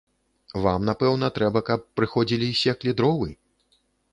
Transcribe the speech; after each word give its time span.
Вам, 0.63 0.87
напэўна, 0.89 1.29
трэба, 1.35 1.63
каб 1.69 1.85
прыходзілі, 2.01 2.49
секлі 2.63 2.91
дровы? 3.03 3.29